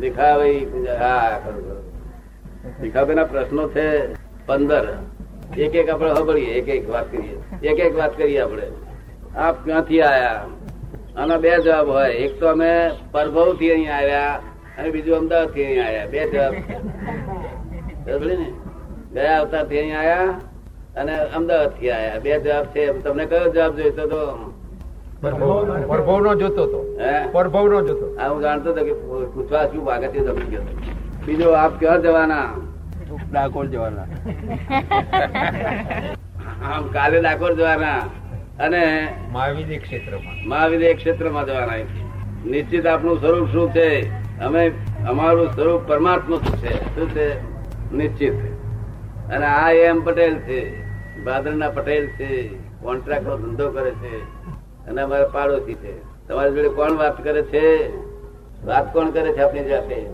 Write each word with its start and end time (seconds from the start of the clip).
ભીખાભાઈ 0.00 0.66
હા, 1.00 1.40
ખરું. 1.44 3.30
પ્રશ્નો 3.30 3.68
છે 3.68 4.14
પંદર. 4.46 4.98
એક 5.58 5.74
એક 5.74 5.88
આપણે 5.88 6.14
સાંભળીએ, 6.14 6.46
એક 6.46 6.68
એક 6.68 6.90
વાત 6.90 7.12
કરીએ. 7.12 7.68
એક 7.68 7.78
એક 7.78 7.96
વાત 7.96 8.18
કરીએ 8.18 8.40
આપણે. 8.40 8.62
આપ 9.36 9.64
ક્યાંથી 9.64 10.02
આયા? 10.02 10.44
આના 11.16 11.36
બે 11.36 11.58
જવાબ 11.58 11.88
હોય. 11.88 12.12
એક 12.12 12.40
તો 12.40 12.46
અમે 12.46 12.90
પરભવથી 13.12 13.70
અહીં 13.70 13.96
આવ્યા 13.96 14.42
અને 14.78 14.90
બીજું 14.90 15.16
અમદાવાદથી 15.16 15.64
અહીં 15.64 15.86
આવ્યા. 15.86 16.06
બે 16.06 16.30
જવાબ. 16.30 16.54
ને? 18.26 18.52
ગયા 19.12 19.40
અવતારથી 19.40 19.78
અહીં 19.78 19.98
આવ્યા 19.98 20.40
અને 20.96 21.18
અમદાવાદથી 21.18 21.90
આવ્યા 21.90 22.18
બે 22.18 22.40
જવાબ 22.40 22.66
છે. 22.66 23.02
તમને 23.02 23.26
કયો 23.26 23.52
જવાબ 23.52 23.76
જોઈતો 23.76 24.06
તો 24.06 24.52
પરભવ 25.22 26.20
નો 26.20 26.34
જોતો 26.34 26.62
હતો 26.62 26.98
પરભવ 27.32 27.68
નો 27.68 27.86
જોતો. 27.86 28.16
આ 28.16 28.28
હું 28.28 28.42
જાણતો 28.42 28.70
હતો 28.70 28.84
કે 28.84 28.92
પૂછવા 29.32 29.66
શું 29.66 29.84
વાગે 29.84 30.08
તે 30.08 30.18
સમજી 30.18 30.46
ગયો 30.46 30.62
બીજો 31.26 31.50
આપ 31.50 31.78
ક્યાં 31.78 32.02
જવાના? 32.02 32.50
ડાકોર 33.32 33.66
જવાના. 33.66 34.02
આમ 36.72 36.88
કાલે 36.88 37.20
ડાકોર 37.20 37.54
જવાના. 37.54 37.96
અને 38.60 39.08
મહાવીર 39.32 39.80
ક્ષેત્રમાં. 39.82 40.48
મહાવીર 40.48 40.96
ક્ષેત્રમાં 40.96 41.46
જવાના. 41.46 41.76
નિશ્ચિત 42.46 42.86
આપનું 42.86 43.20
સ્વરૂપ 43.20 43.48
શું 43.48 43.70
છે? 43.70 43.88
અમે 44.40 44.72
અમારું 45.08 45.48
સ્વરૂપ 45.48 45.82
પરમાત્મા 45.88 46.36
શું 46.36 46.56
છે? 46.56 46.74
શું 46.94 47.10
છે? 47.10 47.28
નિશ્ચિત. 47.92 48.32
અને 49.32 49.46
આ 49.46 49.70
એમ 49.70 50.04
પટેલ 50.04 50.34
છે. 50.38 50.60
ભાદરના 51.24 51.70
પટેલ 51.70 52.06
છે. 52.06 52.48
કોન્ટ્રાક્ટ 52.82 53.26
નો 53.26 53.36
ધંધો 53.36 53.70
કરે 53.70 53.90
છે. 53.90 54.35
અને 54.88 55.00
અમારા 55.02 55.24
પાડોશી 55.24 55.74
છે. 55.74 55.94
તમારી 56.28 56.54
જોડે 56.54 56.68
કોણ 56.68 56.96
વાત 56.96 57.22
કરે 57.22 57.42
છે? 57.42 57.90
વાત 58.64 58.92
કોણ 58.92 59.10
કરે 59.10 59.32
છે 59.32 59.42
આપણી 59.42 59.68
જાતે? 59.68 60.06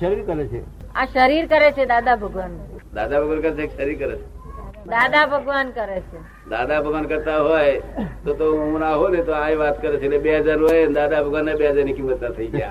શરીર 0.00 0.24
કરે 0.24 0.48
છે. 0.48 0.62
આ 0.94 1.06
શરીર 1.06 1.46
કરે 1.46 1.72
છે 1.72 1.86
દાદા 1.86 2.16
ભગવાન. 2.16 2.52
દાદા 2.94 3.20
ભગવાન 3.20 3.40
કરે 3.40 3.54
છે 3.54 3.76
શરીર 3.76 3.98
કરે 3.98 4.16
છે. 4.16 4.26
દાદા 4.86 5.26
ભગવાન 5.26 5.72
કરે 5.72 6.02
છે. 6.10 6.18
દાદા 6.50 6.82
ભગવાન 6.82 7.06
કરતા 7.06 7.38
હોય 7.38 7.80
તો 8.24 8.34
તો 8.34 8.52
હું 8.52 8.80
ના 8.80 8.94
હોય 8.94 9.10
ને 9.10 9.22
તો 9.22 9.32
આ 9.32 9.54
વાત 9.54 9.80
કરે 9.80 9.98
છે. 9.98 10.04
એટલે 10.04 10.18
બે 10.18 10.38
હજાર 10.40 10.58
હોય 10.58 10.86
દાદા 10.88 11.22
ભગવાન 11.22 11.44
ને 11.44 11.54
બે 11.54 11.64
હજારની 11.64 11.92
કિંમત 11.92 12.22
ના 12.22 12.30
થઈ 12.30 12.46
ગયા. 12.46 12.70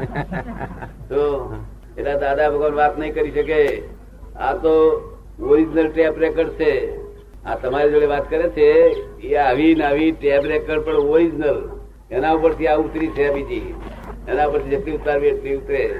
તો 1.10 1.54
એટલે 1.98 2.18
દાદા 2.20 2.50
ભગવાન 2.50 2.74
વાત 2.76 2.98
નહીં 2.98 3.14
કરી 3.14 3.32
શકે. 3.32 3.84
આ 4.40 4.54
તો 4.54 4.74
ઓરિજિનલ 5.42 5.92
ટેપ 5.92 6.18
રેકર્ડ 6.18 6.50
છે. 6.50 6.74
આ 7.46 7.56
તમારી 7.56 7.92
જોડે 7.92 8.06
વાત 8.06 8.30
કરે 8.30 8.50
છે. 8.50 8.72
એ 9.24 9.36
આવી 9.36 9.76
ને 9.76 9.84
આવી 9.84 10.12
ટેપ 10.12 10.46
રેકર્ડ 10.46 10.82
પણ 10.82 10.94
ઓરિજિનલ. 10.94 11.70
એના 12.12 12.32
ઉપરથી 12.32 12.68
આ 12.68 12.76
ઉતરી 12.76 13.08
છે 13.08 13.34
બીજી. 13.34 13.74
એના 14.28 14.50
પરથી 14.50 14.70
જેટલી 14.70 14.92
ઉતારવી 14.92 15.28
એટલી 15.28 15.56
ઉતરે. 15.56 15.96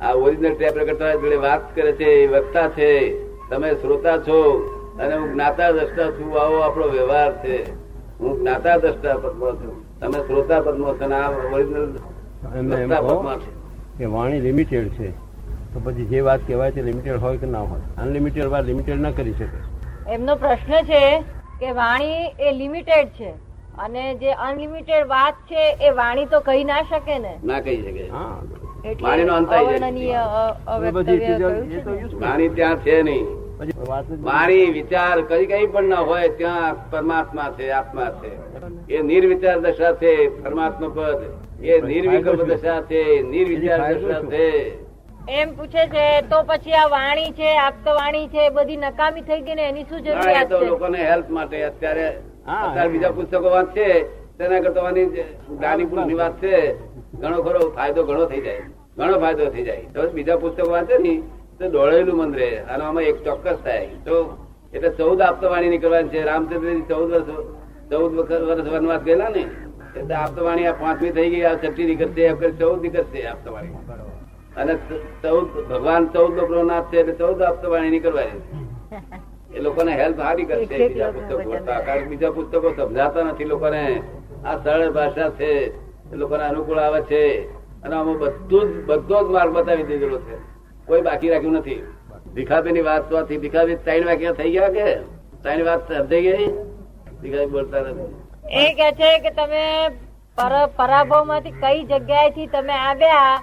આ 0.00 0.12
ઓરિજિનલ 0.12 0.54
ટેપ 0.54 0.78
રેકર્ડ 0.78 0.98
તમારી 0.98 1.20
જોડે 1.20 1.36
વાત 1.36 1.76
કરે 1.76 1.92
છે 1.92 2.04
એ 2.04 2.26
વક્તા 2.26 2.68
છે. 2.68 3.24
તમે 3.50 3.74
શ્રોતા 3.74 4.18
છો 4.18 4.60
અને 5.00 5.16
હું 5.16 5.32
જ્ઞાતા 5.32 5.70
દ્રષ્ટા 5.70 6.10
છું 6.10 6.40
આવો 6.40 6.56
આપણો 6.56 6.88
વ્યવહાર 6.88 7.32
છે. 7.44 7.72
હું 8.20 8.38
જ્ઞાતા 8.38 8.76
દ્રષ્ટા 8.76 9.14
પદ્મ 9.14 9.50
છું. 9.50 10.00
તમે 10.00 10.18
શ્રોતા 10.26 10.60
પદ્મ 10.60 10.92
છો 10.92 11.14
આ 11.14 11.30
ઓરિજિનલ 11.52 11.92
છે. 11.92 13.62
કે 13.98 14.04
વાણી 14.04 14.40
લિમિટેડ 14.40 14.88
છે. 14.88 15.10
તો 15.74 15.80
પછી 15.84 16.04
જે 16.04 16.20
વાત 16.20 16.40
કહેવાય 16.46 16.70
તે 16.70 16.82
લિમિટેડ 16.82 17.16
હોય 17.16 17.36
કે 17.36 17.46
ના 17.46 17.58
હોય. 17.58 17.80
અનલિમિટેડ 18.02 18.44
વાત 18.44 18.64
લિમિટેડ 18.64 19.00
ના 19.00 19.10
કરી 19.10 19.32
શકે. 19.32 20.12
એમનો 20.12 20.36
પ્રશ્ન 20.36 20.72
છે 20.72 21.24
કે 21.62 21.72
વાણી 21.72 22.28
એ 22.40 22.52
લિમિટેડ 22.52 23.08
છે. 23.08 23.32
અને 23.78 24.14
જે 24.14 24.32
અનલિમિટેડ 24.46 25.06
વાત 25.06 25.34
છે 25.50 25.62
એ 25.88 25.90
વાણી 25.90 26.26
તો 26.26 26.40
કહી 26.40 26.64
ના 26.64 26.82
શકે 26.82 27.18
ને. 27.18 27.34
ના 27.44 27.60
કહી 27.60 27.78
શકે. 27.82 28.04
વાણી 32.20 32.48
ત્યાં 32.48 32.76
છે 32.76 33.02
નહીં. 33.02 33.26
વાણી 34.22 34.70
વિચાર 34.70 35.20
કઈ 35.20 35.46
કઈ 35.46 35.66
પણ 35.66 35.84
ના 35.84 35.96
હોય 35.96 36.28
ત્યાં 36.28 36.90
પરમાત્મા 36.90 37.50
છે 37.58 37.70
આત્મા 37.70 38.10
છે. 38.20 38.32
એ 38.94 39.02
નિર્વિચાર 39.02 39.58
દશા 39.60 39.92
છે 39.92 40.12
પરમાત્મા 40.44 40.88
પદ. 40.88 41.20
એ 41.64 41.80
નિર્વિકલ્પ 41.80 42.42
દશા 42.42 42.80
છે 42.80 43.02
નિર્વિચાર 43.22 43.80
દશા 43.94 44.20
છે. 44.20 44.48
એમ 45.28 45.54
પૂછે 45.56 45.88
છે 45.88 46.04
તો 46.28 46.42
પછી 46.44 46.74
આ 46.74 46.88
વાણી 46.88 47.32
છે 47.32 47.48
આપતો 47.56 47.94
વાણી 47.94 48.28
છે 48.28 48.50
બધી 48.50 48.76
નકામી 48.78 49.22
થઈ 49.22 49.42
ગઈ 49.42 49.54
ને 49.54 49.64
એની 49.64 49.86
શું 49.88 50.00
જરૂરિયાત 50.00 50.48
છે? 50.50 50.66
લોકોને 50.66 50.98
હેલ્પ 51.00 51.28
માટે 51.30 51.56
અત્યારે 51.64 52.06
અત્યારે 52.46 52.88
બીજા 52.90 53.12
પુસ્તકો 53.12 53.38
વાંચશે 53.46 53.86
તેના 54.38 54.60
કરતા 54.60 54.82
વાની 54.82 55.06
જ્ઞાની 55.50 55.86
પુરુષની 55.86 56.14
વાત 56.16 56.40
છે 56.40 56.52
ઘણો 57.14 57.38
ખરો 57.42 57.60
ફાયદો 57.72 58.04
ઘણો 58.04 58.26
થઈ 58.26 58.42
જાય. 58.42 58.64
ઘણો 58.96 59.18
ફાયદો 59.20 59.50
થઈ 59.50 59.64
જાય. 59.64 59.84
તો 59.94 60.00
બીજા 60.10 60.38
પુસ્તકો 60.38 60.70
વાંચે 60.70 60.98
ને 60.98 61.14
તો 61.58 61.64
દોડેલું 61.70 62.16
મન 62.18 62.34
રહે 62.34 62.50
અને 62.66 62.82
આમાં 62.84 63.04
એક 63.04 63.18
ચોક્કસ 63.24 63.58
થાય. 63.64 63.88
તો 64.04 64.14
એટલે 64.72 64.90
ચૌદ 64.92 65.20
આપતવાણી 65.20 65.70
નીકળવાની 65.70 66.10
છે 66.10 66.24
રામચંદ્રજી 66.24 66.86
ચૌદ 66.88 67.08
વર્ષ 67.10 67.28
ચૌદ 67.90 68.10
વખત 68.14 68.42
વર્ષ 68.42 68.68
વનવાસ 68.74 69.02
ગયેલા 69.04 69.30
ને 69.30 69.44
એટલે 69.96 70.14
આપતવાણી 70.16 70.66
આ 70.66 70.78
પાંચમી 70.80 71.12
થઈ 71.12 71.30
ગઈ 71.30 71.44
આ 71.44 71.54
છઠ્ઠી 71.56 71.86
નીકળશે 71.86 72.22
એમ 72.24 72.36
કરી 72.38 72.58
ચૌદ 72.58 72.78
નીકળશે 72.82 73.28
આપતવાણી 73.28 74.11
અને 74.56 74.74
ચૌદ 75.22 75.46
ભગવાન 75.68 76.02
ચૌદ 76.14 76.32
લોકો 76.38 76.62
નાથ 76.70 76.90
છે 76.90 76.98
એટલે 77.00 77.14
ચૌદ 77.20 77.42
આપતવાણી 77.42 77.90
નીકળવાની 77.90 78.42
એ 79.54 79.60
લોકોને 79.60 79.92
હેલ્પ 80.00 80.18
સારી 80.18 80.44
કરશે 80.44 80.76
બીજા 80.88 81.12
પુસ્તકો. 81.14 81.56
કારણ 81.86 82.08
બીજા 82.08 82.30
પુસ્તકો 82.36 82.68
સમજાતા 82.76 83.24
નથી 83.24 83.48
લોકોને. 83.52 83.82
આ 84.44 84.56
સરળ 84.64 84.92
ભાષા 84.96 85.30
છે. 85.40 85.50
એ 86.12 86.16
લોકોને 86.20 86.44
અનુકૂળ 86.44 86.78
આવે 86.78 87.00
છે. 87.10 87.22
અને 87.84 87.94
આમાં 87.96 88.18
બધું 88.18 88.66
જ 88.72 88.84
બધો 88.86 89.18
જ 89.24 89.28
માર્ગ 89.36 89.52
બતાવી 89.56 89.88
દીધેલો 89.90 90.18
છે. 90.26 90.36
કોઈ 90.86 91.02
બાકી 91.02 91.30
રાખ્યું 91.30 91.54
નથી. 91.54 91.82
ભીખાબેનની 92.34 92.84
વાત 92.88 93.10
તો 93.10 93.24
ભીખાબેન 93.42 93.78
ત્રણ 93.84 94.06
વાગ્યા 94.06 94.38
થઈ 94.38 94.52
ગયા 94.54 94.72
કે? 94.76 94.86
ત્રણ 95.42 95.64
વાત 95.64 95.80
સમજાઈ 95.88 96.22
ગઈ? 96.26 96.48
ભીખાબેન 97.20 97.52
બોલતા 97.54 97.80
નથી. 97.80 98.10
એ 98.62 98.64
કે 98.78 98.88
છે 98.98 99.10
કે 99.24 99.30
તમે 99.30 99.62
પરાભવમાંથી 100.76 101.54
કઈ 101.62 101.84
જગ્યાએથી 101.84 102.48
તમે 102.48 102.74
આવ્યા. 102.88 103.36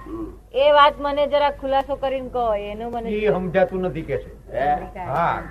એ 0.54 0.72
વાત 0.72 0.98
મને 0.98 1.26
જરા 1.32 1.52
ખુલાસો 1.60 1.96
કરીને 1.96 2.30
કહો 2.30 2.44
એનું 2.54 2.90
મને 2.92 3.08
સમજાતું 3.34 3.82
નથી 3.86 4.02
કે 4.02 4.16
છે. 4.18 4.30
હા? 5.06 5.42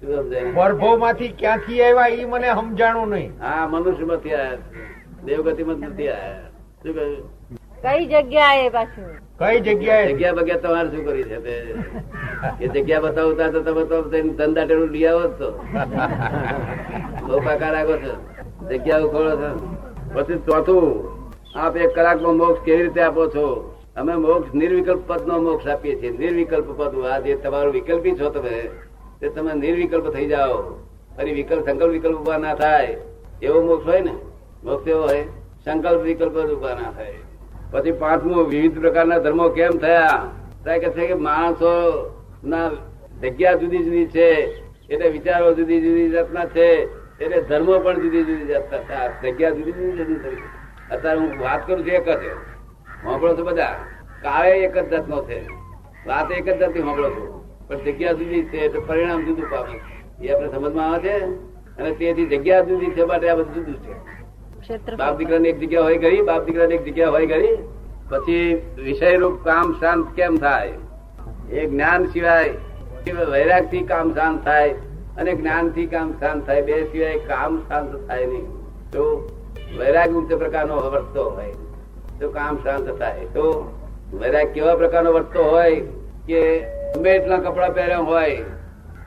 શું 0.00 0.98
માંથી 1.00 1.32
ક્યાંથી 1.40 1.82
આવ્યા 1.82 2.08
એ 2.08 2.26
મને 2.26 2.48
સમજાણું 2.54 3.10
નહીં. 3.10 3.32
હા 3.40 3.68
મનુષ્યમાંથી 3.68 4.34
આયા 4.34 4.58
દેવગતિ 5.26 5.64
માં 5.64 5.80
નથી 5.90 6.08
આયા. 6.08 6.50
શું 6.82 6.94
કહ્યું? 6.94 7.24
કઈ 7.82 8.06
જગ્યાએ 8.06 8.70
પાછું? 8.70 9.08
કઈ 9.38 9.60
જગ્યાએ? 9.60 10.12
જગ્યા 10.12 10.34
બગ્યા 10.34 10.62
તમારે 10.66 10.90
શું 10.90 11.04
કરી 11.04 11.24
છે 11.24 11.38
તે? 11.40 11.54
એ 12.60 12.68
જગ્યા 12.68 13.00
બતાવતા 13.00 13.50
તો 13.52 13.60
તમે 13.62 13.84
તો 13.86 14.02
ધંધા 14.12 14.66
ટેલું 14.66 14.92
લઈ 14.92 15.06
આવો 15.06 15.28
તો 15.38 15.48
બહુ 17.26 17.42
પાકા 17.44 17.72
રાખો 17.72 17.96
છો. 18.04 18.14
જગ્યા 18.68 19.04
ઉખોળો 19.06 19.32
છો. 19.36 19.50
પછી 20.14 20.44
ચોથું 20.46 20.88
આપ 21.56 21.76
એક 21.76 21.94
કલાકનો 21.94 22.32
મોક્ષ 22.40 22.64
કેવી 22.64 22.82
રીતે 22.82 23.02
આપો 23.02 23.28
છો? 23.36 23.46
અમે 23.96 24.14
મોક્ષ, 24.14 24.54
નિર્વિકલ્પ 24.54 25.00
પદ 25.06 25.26
નો 25.26 25.40
મોક્ષ 25.40 25.68
આપીએ 25.68 26.00
છીએ. 26.00 26.10
નિર્વિકલ્પ 26.10 26.64
પદ 26.76 27.04
આ 27.04 27.18
જે 27.18 27.34
તમારું 27.34 27.72
વિકલ્પી 27.72 28.12
છો 28.12 28.30
તમે, 28.30 28.70
તે 29.20 29.28
તમે 29.28 29.54
નિર્વિકલ્પ 29.54 30.10
થઈ 30.10 30.26
જાઓ. 30.26 30.62
ફરી 31.16 31.32
વિકલ્પ, 31.32 31.64
સંકલ્પ 31.64 31.92
વિકલ્પ 31.92 32.18
ઊભા 32.18 32.36
ના 32.36 32.54
થાય. 32.54 32.96
એવો 33.42 33.62
મોક્ષ 33.62 33.86
હોય 33.86 34.00
ને? 34.00 34.14
મોક્ષ 34.64 34.88
એવો 34.88 35.02
હોય. 35.02 35.24
સંકલ્પ 35.64 36.00
વિકલ્પ 36.00 36.32
જ 36.32 36.50
ઊભા 36.50 36.74
ના 36.74 36.90
થાય. 36.90 37.14
પછી 37.70 37.92
પાંચમું, 37.92 38.48
વિવિધ 38.48 38.80
પ્રકારના 38.80 39.18
ધર્મો 39.18 39.48
કેમ 39.48 39.70
થયા? 39.70 40.24
ત્યાં 40.64 40.78
કે 40.78 40.90
છે 40.90 41.06
કે 41.06 41.14
માણસો 41.14 41.70
ના 42.44 42.70
જગ્યા 43.22 43.52
જુદી 43.52 43.78
જુદી 43.78 44.06
છે, 44.06 44.28
એટલે 44.90 45.08
વિચારો 45.08 45.54
જુદી 45.54 45.80
જુદી 45.80 46.10
જાતના 46.10 46.44
છે, 46.44 46.82
એટલે 47.20 47.40
ધર્મો 47.40 47.78
પણ 47.78 47.94
જુદી 47.94 48.24
જુદી 48.24 48.46
જાતના 48.46 49.08
જગ્યા 49.22 49.50
જુદી 49.50 49.72
જુદી 49.72 50.04
જુદી 50.04 50.42
અત્યારે 50.90 51.18
હું 51.18 51.40
વાત 51.40 51.66
કરું 51.66 51.78
છું 51.78 51.92
એક 51.92 52.08
જ. 52.08 52.49
છે 53.00 53.04
સાંભળો 53.04 53.36
છો 53.36 53.44
બધા? 53.44 53.76
કાળે 54.22 54.50
એક 54.50 54.78
જ 54.78 54.88
જાતનો 54.88 55.24
છે. 55.24 55.48
વાત 56.06 56.32
એક 56.32 56.48
જ 56.48 56.58
જાતની 56.58 56.80
હોંભળો 56.80 57.10
છો. 57.10 57.44
પણ 57.68 57.76
જગ્યા 57.76 58.12
જુદી 58.12 58.42
છે 58.44 58.58
એટલે 58.58 58.80
પરિણામ 58.80 59.24
જુદું 59.24 59.50
પામે 59.50 59.76
એ 60.26 60.32
આપણે 60.32 60.48
સમજમાં 60.52 60.92
આવે 60.92 61.08
છે? 61.08 61.24
અને 61.76 61.90
તેથી 61.90 62.26
જગ્યા 62.26 62.60
જુદી 62.60 62.90
છે 62.90 63.04
માટે 63.04 63.28
આ 63.28 63.34
બધું 63.34 63.54
જુદું 63.54 63.74
છે. 63.74 64.96
બાપ 64.96 65.16
દીકરા 65.16 65.36
એક 65.36 65.58
જગ્યા 65.58 65.82
હોય 65.82 65.98
ગઈ 65.98 66.22
બાપ 66.22 66.44
દીકરા 66.44 66.64
એક 66.64 66.84
જગ્યા 66.84 67.10
હોય 67.10 67.26
ગઈ 67.26 67.56
પછી 68.08 68.62
વિષય 68.84 69.16
રૂપ 69.16 69.44
કામ 69.44 69.72
શાંત 69.80 70.14
કેમ 70.14 70.36
થાય? 70.36 70.72
એ 71.50 71.66
જ્ઞાન 71.66 72.06
સિવાય 72.06 72.54
વૈરાગથી 73.30 73.82
કામ 73.82 74.14
શાંત 74.14 74.44
થાય 74.44 74.70
અને 75.16 75.34
જ્ઞાનથી 75.34 75.86
કામ 75.86 76.12
શાંત 76.12 76.46
થાય. 76.46 76.62
બે 76.62 76.84
સિવાય 76.84 77.18
કામ 77.18 77.58
શાંત 77.68 78.08
થાય 78.08 78.26
નહીં. 78.26 78.46
તો 78.92 79.28
વૈરાગ 79.78 80.10
ઉચ્ચ 80.10 80.32
પ્રકારનો 80.32 80.76
વર્તતો 80.76 81.30
હોય. 81.30 81.52
તો 82.20 82.30
કામ 82.30 82.56
શાંત 82.56 82.88
થાય. 82.98 83.26
તો 83.34 83.44
વૈરાગ 84.12 84.46
કેવા 84.46 84.74
પ્રકારનો 84.76 85.12
વર્તતો 85.12 85.44
હોય 85.44 85.80
કે 86.26 86.60
ગમે 86.94 87.10
એટલા 87.10 87.36
કપડા 87.36 87.68
પહેર્યા 87.68 87.98
હોય, 87.98 88.36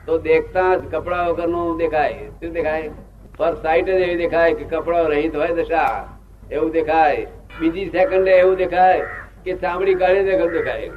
તો 0.06 0.18
દેખતા 0.18 0.74
જ 0.74 0.82
કપડા 0.92 1.26
વગરનું 1.28 1.78
દેખાય. 1.78 2.12
શું 2.12 2.52
દેખાય? 2.52 2.90
પર 3.36 3.54
સાઈટ 3.54 3.86
જ 3.86 3.88
એવી 3.88 4.16
દેખાય 4.16 4.54
કે 4.54 4.64
કપડા 4.64 5.00
રહીત 5.00 5.36
હોય 5.36 5.48
દશા. 5.48 6.08
એવું 6.52 6.70
દેખાય. 6.70 7.26
બીજી 7.60 7.86
સેકન્ડે 7.86 8.30
એવું 8.30 8.56
દેખાય 8.56 9.00
કે 9.44 9.54
ચામડી 9.54 9.94
કાઢી 9.94 10.24
દેખલ 10.24 10.50
દેખાય. 10.50 10.88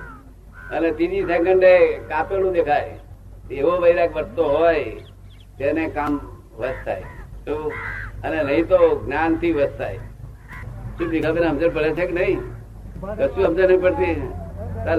અને 0.72 0.92
ત્રીજી 0.92 1.22
સેકન્ડે 1.22 1.78
કાપેલું 2.10 2.54
દેખાય. 2.54 3.00
એવો 3.52 3.78
વૈરાગ 3.78 4.16
વધતો 4.16 4.44
હોય, 4.44 4.84
તેને 5.58 5.88
કામ 5.88 6.20
વસ 6.58 6.74
થાય? 6.86 7.04
અને 8.24 8.44
નહીં 8.44 8.68
તો 8.68 9.02
જ્ઞાનથી 9.06 9.52
વસ 9.52 9.70
થાય. 9.78 10.00
શું 10.98 11.10
ભીખાબેન 11.14 11.44
સમજણ 11.48 11.74
પડે 11.76 11.90
છે 11.98 12.06
કે 12.10 12.14
નહીં? 12.20 12.40
કશું 13.18 13.44
સમજણ 13.46 13.68
નહીં 13.72 13.82
પડતી. 13.82 14.16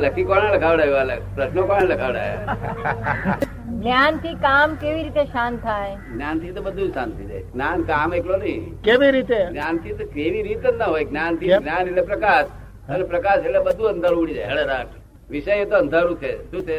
લખી 0.02 0.26
કોને 0.30 0.46
લખાવડાવ્યો 0.54 1.16
પ્રશ્નો 1.36 1.62
કોને 1.70 1.84
લખાવડાયા? 1.92 3.38
જ્ઞાનથી 3.80 4.34
કામ 4.44 4.76
કેવી 4.82 5.02
રીતે 5.06 5.24
શાંત 5.32 5.56
થાય? 5.64 5.96
જ્ઞાનથી 6.12 6.52
તો 6.58 6.60
બધું 6.66 6.92
શાંત 6.98 7.12
થઈ 7.18 7.28
જાય. 7.30 7.44
જ્ઞાન 7.54 7.82
કામ 7.90 8.14
એકલો 8.18 8.36
નહીં. 8.44 8.62
કેવી 8.86 9.10
રીતે? 9.16 9.40
જ્ઞાનથી 9.56 9.96
તો 9.98 10.06
કેવી 10.14 10.44
રીતે 10.48 10.70
ના 10.78 10.88
હોય. 10.92 11.04
જ્ઞાનથી 11.10 11.50
જ્ઞાન 11.64 11.90
એટલે 11.90 12.06
પ્રકાશ. 12.12 12.48
અને 12.92 13.04
પ્રકાશ 13.12 13.42
એટલે 13.48 13.60
બધું 13.68 13.90
અંધારું 13.94 14.22
ઉડી 14.22 14.38
જાય. 14.38 14.48
હળરાટ 14.52 14.90
વિષય 15.34 15.64
તો 15.72 15.76
અંધારું 15.82 16.16
છે. 16.22 16.32
શું 16.50 16.62
છે? 16.70 16.78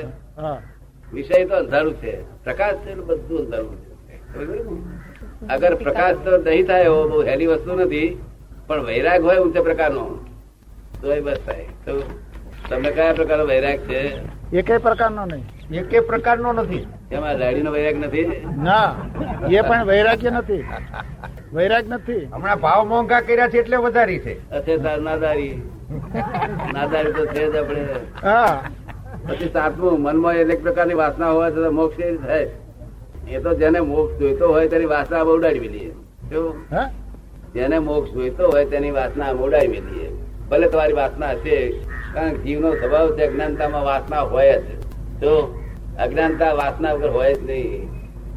વિષય 1.14 1.44
તો 1.52 1.56
અંધારું 1.64 1.96
છે. 2.02 2.16
પ્રકાશ 2.48 2.80
છે 2.86 2.90
એટલે 2.96 3.06
બધું 3.12 3.40
અંધારું 3.44 3.76
છે? 3.82 3.90
અગર 5.54 5.72
પ્રકાશ 5.86 6.18
તો 6.26 6.32
નહીં 6.50 6.66
થાય 6.72 6.90
એવો 6.92 7.00
બહુ 7.12 7.22
હેલી 7.30 7.52
વસ્તુ 7.54 7.80
નથી. 7.84 8.10
પણ 8.70 8.86
વૈરાગ 8.86 9.24
હોય 9.24 9.38
ઊંચા 9.38 9.62
પ્રકારનો. 9.62 10.04
તો 11.02 11.14
એ 11.14 11.22
બસ 11.22 11.38
થાય. 11.46 11.66
તો 11.86 12.02
તમને 12.70 12.92
કયા 12.92 13.14
પ્રકારનો 13.14 13.46
વૈરાગ 13.46 13.80
છે? 13.80 14.02
એકેય 14.54 14.78
પ્રકારનો 14.78 15.26
નહીં. 15.26 15.46
એકે 15.72 16.00
પ્રકારનો 16.00 16.54
નથી. 16.54 16.88
એમાં 17.12 17.40
લાડીનો 17.40 17.72
વૈરાગ 17.72 17.96
નથી? 17.96 18.46
ના 18.64 18.96
એ 19.50 19.62
પણ 19.62 19.86
વૈરાગ્ય 19.86 20.30
નથી. 20.30 20.64
વૈરાગ 21.54 21.86
નથી. 21.90 22.28
હમણાં 22.34 22.60
ભાવ 22.60 22.88
મોંઘા 22.88 23.22
કર્યા 23.22 23.48
છે 23.48 23.58
એટલે 23.58 23.78
વધારી 23.78 24.20
છે. 24.20 24.52
અછે 24.52 24.78
તાર 24.78 25.02
નાદારી. 25.02 25.62
નાદારી 26.74 27.14
તો 27.14 27.26
છે 27.26 27.52
જ 27.52 27.56
આપણે. 27.56 27.82
હા. 28.24 28.62
પછી 29.30 29.50
સાતમું 29.54 30.02
મનમાં 30.02 30.36
અનેક 30.36 30.64
પ્રકારની 30.64 30.94
વાસના 30.94 31.32
હોય 31.32 31.52
તો 31.52 31.72
મોક્ષ 31.72 31.98
કેવી 31.98 32.18
થાય? 32.18 32.48
એ 33.30 33.40
તો 33.40 33.54
જેને 33.54 33.80
મોક્ષ 33.80 34.20
જોઈતો 34.20 34.48
હોય 34.48 34.68
તેની 34.68 34.86
વાસના 34.86 35.24
મેલીએ 35.24 35.92
શું 36.30 36.54
હા. 36.72 36.90
જેને 37.54 37.80
મોક્ષ 37.80 38.12
જોઈતો 38.12 38.48
હોય 38.48 38.66
તેની 38.66 38.92
વાસના 38.92 39.34
મોડાવી 39.34 39.68
મેલીએ 39.68 40.10
ભલે 40.50 40.70
તમારી 40.70 40.94
વાસના 40.94 41.32
હશે 41.32 41.70
કારણ 42.14 42.34
જીવનો 42.34 42.76
સ્વભાવ 42.76 43.18
છે, 43.18 43.26
અજ્ઞાનતામાં 43.26 43.84
વાસના 43.84 44.22
હોય 44.22 44.58
જ. 44.58 44.62
તો 45.22 45.62
અજ્ઞાનતા 46.00 46.54
વાસના 46.54 46.94
વગર 46.94 47.10
હોય 47.10 47.34
જ 47.34 47.44
નહીં. 47.44 47.90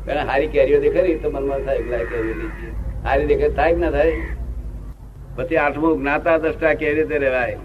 કારણ 0.07 0.19
હારી 0.19 0.47
કેરીઓ 0.47 0.81
દેખાય 0.81 1.15
તો 1.15 1.31
મનમાં 1.31 1.59
થાય 1.59 1.77
એકલા 1.77 1.97
કેરીઓ 1.97 2.35
લઈ 2.35 2.73
હારી 3.05 3.27
દેખાય 3.27 3.49
થાય 3.49 3.77
ના 3.77 3.91
થાય? 3.91 4.13
પછી 5.37 5.57
આઠમું 5.57 5.99
જ્ઞાતા 5.99 6.39
દ્રષ્ટા 6.39 6.75
કેવી 6.75 6.95
રીતે 6.95 7.19
રહેવાય? 7.19 7.57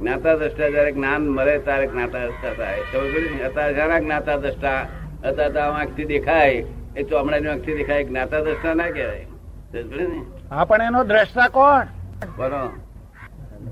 જ્ઞાતા 0.00 0.34
દ્રષ્ટા 0.34 0.68
જયારે 0.68 0.92
જ્ઞાન 0.92 1.28
મળે, 1.28 1.58
ત્યારે 1.58 1.86
જ્ઞાતા 1.86 2.18
દ્રષ્ટા 2.18 2.64
થાય. 2.64 2.78
ખબર 2.92 3.44
અત્યારે 3.44 3.74
જરા 3.74 3.98
જ્ઞાતા 3.98 4.36
દ્રષ્ટા 4.36 4.88
અત્યારે 5.24 5.58
આંખથી 5.58 6.04
દેખાય. 6.04 6.64
એ 6.96 7.02
ચોમડાની 7.02 7.48
આંખથી 7.48 7.74
દેખાય. 7.74 8.04
જ્ઞાતા 8.04 8.40
દ્રષ્ટા 8.40 8.74
ના 8.74 8.90
કહેવાય. 8.90 9.26
ને? 9.74 10.35
હા 10.50 10.64
પણ 10.64 10.82
એનો 10.82 11.04
દ્રષ્ટા 11.04 11.48
કોણ? 11.48 11.86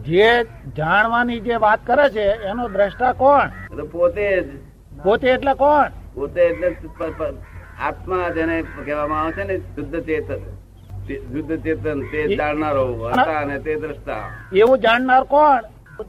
જે 0.05 0.31
જાણવાની 0.77 1.41
જે 1.41 1.57
વાત 1.57 1.81
કરે 1.87 2.07
છે 2.11 2.25
એનો 2.51 2.69
દ્રષ્ટા 2.69 3.13
કોણ? 3.13 3.51
પોતે 3.93 4.27
જ. 4.43 4.49
પોતે 5.05 5.29
એટલે 5.29 5.55
કોણ? 5.55 5.91
પોતે 6.15 6.41
એટલે 6.41 6.69
આત્મા 7.81 8.29
જેને 8.29 8.57
કહેવામાં 8.63 9.21
આવે 9.23 9.33
છે 9.33 9.45
ને 9.45 9.59
શુદ્ધ 9.59 10.01
ચેતન. 10.01 10.41
શુદ્ધ 11.33 11.63
ચેતન 11.63 12.01
તે 12.13 12.37
જાણનારો 12.37 12.85
હતા 13.09 13.39
અને 13.41 13.59
તે 13.59 13.77
દ્રષ્ટા. 13.77 14.25
એવું 14.53 14.79
જાણનાર 14.79 15.25
કોણ? 15.25 15.61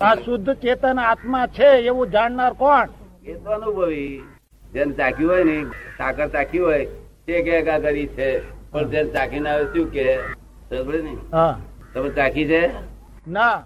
આ 0.01 0.15
શુદ્ધ 0.15 0.49
ચેતન 0.55 0.99
આત્મા 0.99 1.47
છે 1.47 1.69
એવું 1.89 2.09
જાણનાર 2.09 2.53
કોણ? 2.53 2.87
એ 3.25 3.33
તો 3.33 3.49
અનુભવી. 3.51 4.23
જેને 4.73 4.93
ચાખ્યું 4.93 5.31
હોય 5.31 5.43
ને 5.43 5.57
સાકર 5.97 6.27
ચાખ્યું 6.27 6.67
હોય 6.67 6.85
તે 7.25 7.41
કે 7.41 7.61
કરી 7.61 8.07
છે. 8.07 8.29
પણ 8.71 8.89
જેને 8.89 9.09
ચાખી 9.09 9.39
ના 9.39 9.49
આવે 9.49 9.65
શું 9.65 9.91
કે 9.91 10.05
તમે 10.69 12.09
ચાખી 12.09 12.45
છે? 12.45 12.69
ના. 13.27 13.63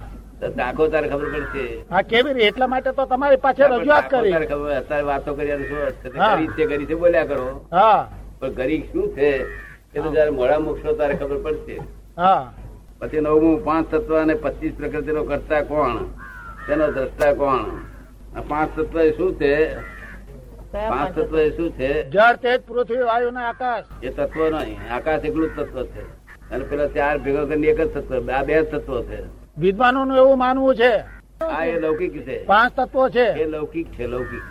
દાખો 0.55 0.87
તારે 0.87 1.07
ખબર 1.07 1.25
પડશે. 1.25 1.85
હા 1.91 2.01
કેવી 2.01 2.33
રીતે? 2.33 2.47
એટલા 2.47 2.67
માટે 2.67 2.91
તો 2.91 3.05
તમારી 3.05 3.37
પાસે 3.37 3.63
રજૂઆત 3.63 4.09
કરી. 4.09 4.33
ખબર 4.33 4.71
અત્યારે 4.71 5.03
વાતો 5.03 5.33
કર્યા 5.33 5.57
શું 5.57 5.77
છે? 6.03 6.09
કરી 6.09 6.47
છે 6.47 6.65
કરી 6.65 6.85
છે 6.85 6.95
બોલ્યા 6.95 7.23
કરો. 7.23 7.65
હા. 7.71 8.07
પણ 8.39 8.49
ગરીબ 8.49 8.83
શું 8.83 9.15
છે? 9.15 9.45
એ 9.93 9.99
તો 10.01 10.11
જયારે 10.11 10.29
મોડા 10.29 10.59
મૂકશો 10.59 10.93
તારે 10.93 11.15
ખબર 11.15 11.37
પડશે. 11.37 11.81
હા. 12.17 12.53
પછી 12.99 13.19
નવમું 13.19 13.63
પાંચ 13.65 13.91
તત્વ 13.91 14.21
અને 14.21 14.33
પચીસ 14.33 14.73
પ્રકૃતિનો 14.73 15.23
કરતા 15.23 15.61
કોણ? 15.61 15.97
તેનો 16.67 16.91
દ્રષ્ટા 16.91 17.33
કોણ? 17.33 17.65
આ 18.35 18.41
પાંચ 18.41 18.69
તત્વ 18.75 18.99
એ 18.99 19.11
શું 19.11 19.39
છે? 19.39 19.75
પાંચ 20.71 20.89
પાંચ 20.89 21.15
તત્વ 21.15 21.39
એ 21.39 21.51
શું 21.51 21.71
છે? 21.71 22.09
જળ 22.09 22.35
તેજ 22.35 22.61
પૃથ્વી 22.61 22.97
વાયુ 22.97 23.31
ને 23.31 23.39
આકાશ. 23.39 23.85
એ 24.03 24.09
તત્વ 24.09 24.49
નહીં 24.49 24.79
આકાશ 24.93 25.25
એકલું 25.25 25.49
જ 25.49 25.59
તત્વ 25.59 25.83
છે. 25.83 26.18
અને 26.51 26.63
પેલા 26.63 26.87
ચાર 26.87 27.17
ભેગા 27.17 27.45
કરીને 27.45 27.67
એક 27.67 27.81
જ 27.81 27.93
તત્વ 27.93 28.31
આ 28.31 28.43
બે 28.43 28.61
તત્વો 28.61 29.03
છે. 29.03 29.17
વિદ્વાનો 29.57 30.05
નું 30.05 30.17
એવું 30.17 30.37
માનવું 30.37 30.75
છે. 30.75 30.97
આ 31.45 31.65
એ 31.65 31.79
લૌકિક 31.79 32.25
છે. 32.25 32.45
પાંચ 32.45 32.73
તત્વો 32.75 33.09
છે. 33.09 33.25
એ 33.25 33.45
લૌકિક 33.45 33.87
છે 33.91 34.07
લૌકિક. 34.07 34.41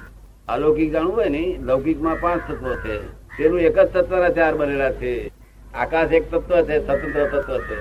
અલૌકિક 0.48 0.92
જાણવું 0.92 1.16
હોય 1.16 1.28
ને 1.28 1.58
લૌકિકમાં 1.60 2.16
પાંચ 2.20 2.50
તત્વો 2.50 2.74
છે. 2.74 2.98
તેનું 3.08 3.60
એક 3.60 3.78
જ 3.78 3.86
તત્વના 3.86 4.28
ચાર 4.28 4.54
બનેલા 4.54 4.92
છે. 4.92 5.30
આકાશ 5.74 6.12
એક 6.12 6.30
તત્વ 6.30 6.62
છે 6.62 6.86
સ્વતંત્ર 6.86 7.26
તત્વ 7.26 7.58
છે. 7.58 7.80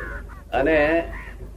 અને 0.52 1.08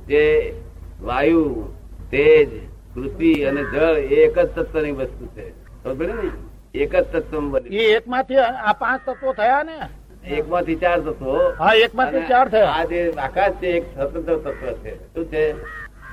જે 0.08 0.54
વાયુ 1.00 1.72
તેજ 2.10 2.48
પૃથ્વી 2.94 3.44
અને 3.44 3.64
જળ 3.64 3.98
એ 3.98 4.14
એક 4.14 4.38
જ 4.38 4.46
તત્વની 4.46 4.92
વસ્તુ 4.92 5.26
છે. 5.26 5.50
ખબર 5.84 6.06
ને? 6.06 6.30
એક 6.74 6.96
જ 6.96 7.04
તત્વ 7.04 7.40
બની. 7.40 7.76
એ 7.76 7.96
એકમાંથી 7.96 8.36
આ 8.36 8.72
પાંચ 8.72 9.00
તત્વો 9.06 9.32
થયા 9.32 9.62
ને? 9.62 9.78
એકમાંથી 10.26 10.74
ચાર 10.74 11.00
તત્વો 11.00 11.52
હા 11.58 11.72
એક 11.74 11.94
માંથી 11.94 12.20
ચાર 12.28 12.48
થયા. 12.48 12.66
આ 12.66 12.84
જે 12.84 13.12
આકાશ 13.18 13.52
છે 13.52 13.66
એક 13.66 13.82
સ્વતંત્ર 13.82 14.36
તત્વ 14.36 14.72
છે. 14.72 15.14
શું 15.14 15.24
છે? 15.24 15.50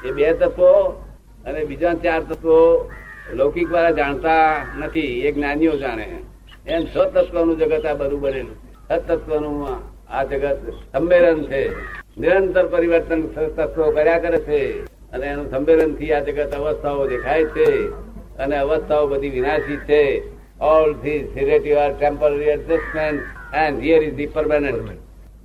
એ 0.07 0.11
બે 0.11 0.33
તત્વો 0.33 1.03
અને 1.45 1.63
બીજા 1.63 1.93
ચાર 1.93 2.19
તત્વો 2.19 2.89
લૌકિક 3.33 3.71
વાળા 3.71 3.91
જાણતા 3.91 4.65
નથી 4.77 4.99
એ 4.99 5.31
જ્ઞાનીઓ 5.31 5.71
જાણે. 5.75 6.19
એમ 6.67 6.85
છ 6.85 6.97
તત્વનું 6.97 7.57
જગત 7.57 7.85
આ 7.85 7.93
બધું 7.93 8.21
બનેલું 8.21 8.55
છે. 8.55 8.71
છ 8.89 8.99
તત્વનું 9.07 9.67
આ 10.09 10.23
જગત 10.23 10.57
સંમેલન 10.91 11.43
છે. 11.43 11.75
નિરંતર 12.17 12.67
પરિવર્તન 12.67 13.21
તત્વો 13.27 13.91
કર્યા 13.91 14.19
કરે 14.19 14.37
છે. 14.37 14.85
અને 14.85 15.27
એનું 15.27 15.51
સંમેલનથી 15.51 16.13
આ 16.13 16.19
જગત 16.19 16.53
અવસ્થાઓ 16.53 17.07
દેખાય 17.07 17.45
છે. 17.45 17.89
અને 18.37 18.57
અવસ્થાઓ 18.57 19.07
બધી 19.07 19.29
વિનાશી 19.29 19.77
છે. 19.77 20.23
All 20.59 20.93
these 20.93 21.27
relative 21.35 21.77
are 21.77 21.93
temporary 21.93 22.43
adjustment 22.43 23.21
and 23.53 23.79
here 23.79 24.03
is 24.03 24.15
the 24.15 24.25
permanent 24.25 24.91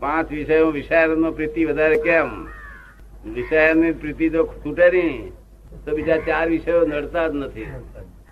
પાંચ 0.00 0.30
વિષયો 0.30 0.70
વિષયાનંદમાં 0.70 1.32
પ્રીતિ 1.32 1.64
વધારે 1.64 1.96
કેમ? 1.96 2.48
વિષયાની 3.34 3.92
પ્રીતિ 3.92 4.28
તો 4.28 4.44
તૂટે 4.44 4.90
નહીં 4.90 5.32
તો 5.84 5.96
બીજા 5.96 6.16
ચાર 6.16 6.48
વિષયો 6.48 6.86
નડતા 6.86 7.28
જ 7.28 7.34
નથી. 7.34 7.66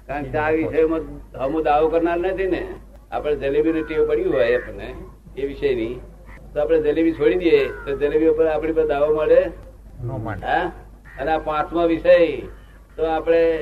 કારણ 0.07 0.23
કે 0.23 0.31
ચાર 0.31 0.53
વિષયોમાં 0.55 1.01
હમુ 1.39 1.63
દાવો 1.63 1.89
કરનાર 1.89 2.19
નથી 2.19 2.47
ને. 2.47 2.67
આપણે 3.13 3.37
જલેબીની 3.37 3.83
ટેવ 3.83 4.09
પડ્યું 4.09 4.33
હોય 4.33 4.59
આપણને 4.59 4.95
એ 5.37 5.47
વિષયની. 5.47 6.01
તો 6.55 6.61
આપણે 6.61 6.81
જલેબી 6.81 7.13
છોડી 7.13 7.35
દઈએ 7.35 7.67
તો 7.69 7.97
જલેબી 7.97 8.27
ઉપર 8.27 8.47
આપણી 8.47 8.73
પર 8.73 8.87
દાવો 8.87 9.15
મળે? 9.15 9.53
હા? 10.43 10.73
અને 11.21 11.33
આ 11.33 11.39
પાંચમો 11.39 11.87
વિષય 11.87 12.37
તો 12.97 13.05
આપણે 13.05 13.59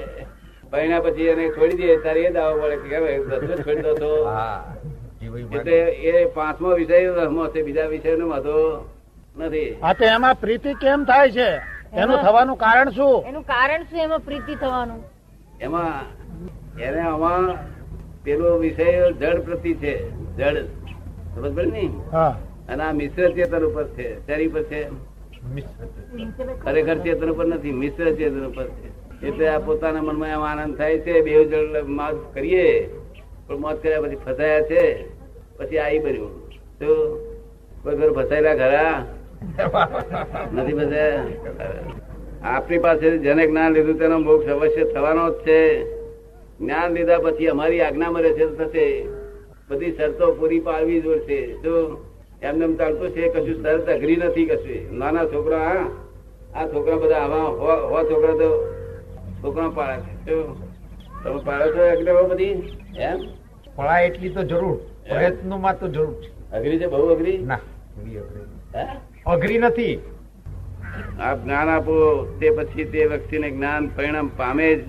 ભણ્યા 0.72 1.00
પછી 1.00 1.22
એને 1.22 1.48
છોડી 1.48 1.76
દઈએ 1.76 1.96
ત્યારે 1.96 2.20
એ 2.20 2.30
દાવો 2.30 2.62
મળે 2.62 2.76
કે 2.76 3.62
છોડી 3.62 3.82
દો 3.82 3.94
તો. 3.94 4.28
એટલે. 5.22 5.78
એ 6.08 6.24
પાંચમો 6.24 6.74
વિષય 6.74 7.10
રહમો 7.10 7.48
છે 7.48 7.62
બીજા 7.62 7.86
વિષયનો 7.86 8.28
વાંધો 8.28 8.56
નથી. 9.36 9.76
હા 9.82 9.92
તો 9.92 10.04
એમાં 10.04 10.34
પ્રીતિ 10.34 10.74
કેમ 10.74 11.04
થાય 11.04 11.30
છે? 11.30 11.50
એનું 11.92 12.18
થવાનું 12.18 12.56
કારણ 12.56 12.90
શું? 12.90 13.26
એનું 13.26 13.42
કારણ 13.42 13.82
શું? 13.82 14.00
એમાં 14.00 14.20
પ્રીતિ 14.20 14.54
થવાનું. 14.54 15.00
એમાં 15.60 15.92
એને 16.80 17.00
આમાં 17.00 17.56
પેલો 18.24 18.58
વિષય 18.58 19.12
જડ 19.12 19.40
પ્રતિ 19.44 19.74
છે 19.74 20.10
જડ. 20.36 20.66
સમજ 21.34 21.54
પડે 21.54 21.70
ને? 21.70 21.90
અને 22.68 22.82
આ 22.84 22.92
મિશ્ર 22.92 23.30
ચેતન 23.32 23.64
ઉપર 23.64 23.84
છે. 23.84 24.26
તેની 24.26 24.48
પર 24.48 24.62
છે? 24.62 24.80
ખરેખર 26.64 26.98
ચેતન 26.98 27.30
ઉપર 27.30 27.46
નથી 27.46 27.72
મિશ્ર 27.72 28.14
ચેતન 28.14 28.46
ઉપર 28.46 28.64
છે. 28.64 28.88
એટલે 29.26 29.48
આ 29.48 29.58
પોતાના 29.58 30.02
મનમાં 30.02 30.28
એમ 30.28 30.42
આનંદ 30.42 30.76
થાય 30.76 30.98
છે 30.98 31.22
બે 31.22 31.44
જળ 31.44 31.76
કરીએ. 32.34 32.90
પણ 33.48 33.60
મોત 33.60 33.76
કર્યા 33.82 34.02
પછી 34.02 34.18
ફસાયા 34.24 34.66
છે, 34.70 34.82
પછી 35.58 35.78
આવી 35.78 36.00
બન્યું 36.04 36.32
તો 36.80 36.88
કોઈ 37.82 37.96
ઘર 37.98 38.10
ફસાયેલા 38.12 38.56
ખરા? 38.60 38.96
નથી 40.54 40.76
ફસાયા? 40.78 41.24
આપણી 42.44 42.78
પાસે 42.78 43.06
જેને 43.18 43.46
જ્ઞાન 43.46 43.72
લીધું, 43.72 43.98
તેનો 43.98 44.18
મોક્ષ 44.18 44.48
અવશ્ય 44.48 44.84
થવાનો 44.84 45.24
જ 45.30 45.38
છે. 45.46 45.60
જ્ઞાન 46.60 46.94
લીધા 46.96 47.18
પછી 47.18 47.48
અમારી 47.48 47.80
આજ્ઞામાં 47.80 48.22
રહેશે 48.22 48.44
થશે. 48.58 48.86
બધી 49.68 49.96
શરતો 49.96 50.26
પૂરી 50.32 50.60
પાડવી 50.60 51.00
જોડશે 51.02 51.38
જો 51.62 51.72
એમને 52.42 52.64
એમ 52.64 52.74
ચાલતું 52.76 53.10
છે, 53.10 53.22
કશું 53.28 53.56
શરત 53.62 53.88
અઘરી 53.88 54.16
નથી 54.16 54.46
કશું. 54.46 54.98
નાના 54.98 55.26
છોકરા 55.32 55.74
આ 56.54 56.66
છોકરા 56.72 57.00
બધા 57.02 57.22
આવા 57.24 57.46
હો 57.90 57.98
છોકરા 58.10 58.36
તો 58.42 58.50
છોકરા 59.42 59.68
પાડે 59.68 60.12
છે. 60.24 60.36
તમે 61.22 61.40
પાડો 61.44 61.66
છો 61.74 61.82
અગ્નિઓ 61.92 62.24
બધી? 62.28 62.54
એમ? 62.98 63.18
પળાય 63.78 64.06
એટલી 64.06 64.28
તો 64.28 64.42
જરૂર. 64.42 64.76
પ્રયત્નોમાં 65.08 65.78
તો 65.78 65.88
જરૂર 65.88 66.14
છે. 66.14 66.52
અઘરી 66.52 66.78
છે? 66.78 66.86
બહુ 66.86 67.08
અઘરી? 67.08 67.38
ના 67.38 67.58
અઘરી 69.26 69.58
નથી. 69.58 69.98
આપ 71.20 71.44
જ્ઞાન 71.44 71.68
આપો 71.68 72.24
તે 72.40 72.50
પછી 72.50 72.84
તે 72.84 73.06
વ્યક્તિને 73.06 73.50
જ્ઞાન 73.50 73.86
પરિણામ 73.86 74.30
પામે 74.36 74.74
જ. 74.74 74.84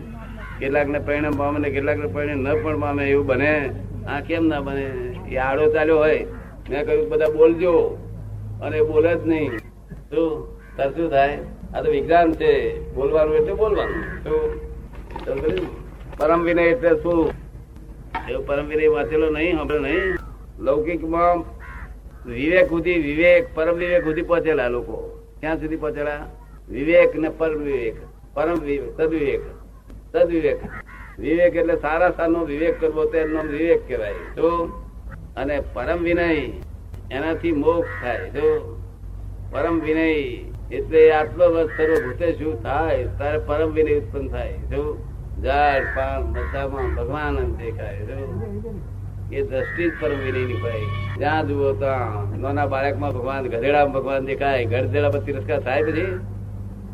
કેટલાકને 0.60 1.00
પરિણામ 1.00 1.31
પામે 1.31 1.60
ને 1.60 1.69
કેટલાકને 1.69 2.08
પરિણામ 2.08 2.38
ન 2.38 2.63
પણ 2.63 2.79
પામે 2.79 3.10
એવું 3.10 3.25
બને. 3.25 3.69
આ 4.08 4.19
કેમ 4.19 4.48
ના 4.48 4.60
બને? 4.60 4.86
એ 5.29 5.38
આડો 5.38 5.74
ચાલ્યો 5.74 5.98
હોય. 5.98 6.25
મેં 6.69 6.86
કહ્યું 6.86 7.10
બધા 7.10 7.25
બોલજો. 7.25 7.98
અને 8.62 8.81
બોલે 8.81 9.15
જ 9.15 9.27
નહીં. 9.27 9.58
શું? 10.10 10.48
તાર 10.77 10.89
શું 10.91 11.10
થાય? 11.10 11.38
આ 11.75 11.81
તો 11.81 11.91
વિજ્ઞાન 11.91 12.34
છે. 12.34 12.53
બોલવાનું 12.93 13.36
એટલે 13.36 13.53
બોલવાનું. 13.53 14.03
શું? 14.24 14.58
પરમ 16.17 16.43
વિનય 16.43 16.62
એટલે 16.62 16.89
શું? 16.89 17.38
એવું 18.30 18.48
પરમ 18.48 18.94
વાંચેલો 18.94 19.30
નહીં, 19.30 19.56
સાંભળ્યો 19.56 19.82
નહીં. 19.82 20.16
લૌકિકમાં 20.60 21.38
વિવેક 22.30 22.70
સુધી 22.70 22.94
વિવેક, 22.94 23.56
પરમ 23.56 23.76
વિવેક 23.76 24.04
સુધી 24.04 24.22
પહોંચેલા 24.22 24.68
લોકો. 24.68 25.26
ક્યાં 25.40 25.60
સુધી 25.60 25.76
પહોંચેલા? 25.76 26.26
વિવેક 26.70 27.16
ને 27.16 27.30
પરમ 27.30 27.60
વિવેક. 27.64 27.96
પરમ 28.34 28.60
વિવેક, 28.60 29.02
સદવિવેક. 29.02 29.42
સદવિવેક. 30.12 30.60
વિવેક 31.20 31.56
એટલે 31.56 31.76
સારા 31.76 32.12
સારનો 32.12 32.46
વિવેક 32.46 32.82
કરવો 32.82 33.06
તેનો 33.06 33.42
વિવેક 33.42 33.88
કહેવાય. 33.88 34.14
તો 34.14 34.66
અને 35.38 35.62
પરમ 35.74 36.04
વિનય 36.04 36.36
એનાથી 37.12 37.52
મોક્ષ 37.52 37.90
થાય. 38.02 38.30
જો? 38.30 38.76
પરમ 39.52 39.80
વિનય 39.80 40.14
એટલે 40.76 41.12
આત્મવત 41.12 41.70
સર્વભૂતે 41.78 42.34
શું 42.34 42.64
થાય? 42.64 43.08
તારે 43.20 43.38
પરમ 43.38 43.72
વિનય 43.72 43.94
ઉત્પન્ન 43.96 44.28
થાય. 44.28 44.54
જો? 44.54 45.09
ઝાડ 45.43 45.84
પાન 45.96 46.24
બધામાં 46.34 46.96
ભગવાન 46.96 47.36
જ 47.36 47.58
દેખાય 47.58 47.93
એ 49.31 49.41
દ્રષ્ટિ 49.41 49.86
જ 49.89 49.91
પરમ 50.01 50.19
વિનય 50.25 50.55
ભાઈ 50.63 50.88
જ્યાં 51.19 51.48
જુઓ 51.48 51.74
ત્યાં 51.74 52.41
નાના 52.41 52.65
બાળકમાં 52.65 53.13
ભગવાન, 53.13 53.48
ગધેડામાં 53.48 53.93
ભગવાન 53.93 54.25
દેખાય, 54.25 54.65
ગધેડા 54.65 55.10
પર 55.10 55.19
તિરસ્કાર 55.19 55.60
થાય 55.60 55.84
પછી 55.84 56.19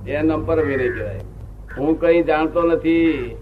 એ 0.08 0.22
નામ 0.22 0.46
પરમ 0.46 0.68
વિનય 0.68 0.90
કહેવાય. 0.90 1.20
હું 1.78 2.00
કઈ 2.00 2.24
જાણતો 2.24 2.64
નથી. 2.64 3.36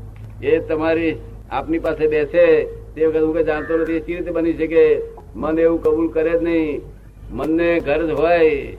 એ 0.43 0.59
તમારી 0.59 1.15
આપની 1.51 1.79
પાસે 1.79 2.07
બેસે, 2.07 2.45
તે 2.95 3.05
વખત 3.05 3.21
હું 3.21 3.35
કઈ 3.35 3.43
જાણતો 3.43 3.77
નથી. 3.77 3.93
એ 3.93 3.99
રીતે 3.99 4.31
બની 4.31 4.53
શકે? 4.53 5.01
મન 5.35 5.59
એવું 5.59 5.83
કબૂલ 5.83 6.07
કરે 6.11 6.39
જ 6.39 6.43
નહીં. 6.43 6.81
મનને 7.31 7.79
ગરજ 7.79 8.09
હોય. 8.09 8.77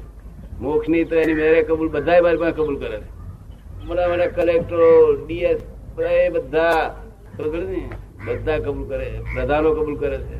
મોક્ષની 0.60 1.04
તો 1.04 1.14
એની 1.16 1.34
મેરે 1.34 1.62
કબૂલ 1.62 1.88
બધા 1.88 2.20
મારી 2.22 2.36
પાસે 2.36 2.52
કબૂલ 2.52 2.78
કરે 2.78 2.98
મોટા 3.86 4.08
મોટા 4.08 4.26
કલેક્ટરો 4.26 5.16
ડીએસ 5.26 5.60
એ 5.98 6.30
બધા 6.30 6.90
બધા 8.26 8.58
કબૂલ 8.60 8.86
કરે 8.88 9.08
પ્રધાનો 9.34 9.70
કબૂલ 9.74 9.96
કરે 9.98 10.18
છે. 10.18 10.38